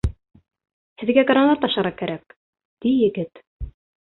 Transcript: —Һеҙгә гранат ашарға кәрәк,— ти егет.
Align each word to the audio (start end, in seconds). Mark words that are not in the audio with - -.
—Һеҙгә 1.01 1.23
гранат 1.33 1.67
ашарға 1.69 1.91
кәрәк,— 2.01 2.35
ти 2.87 2.95
егет. 3.05 3.45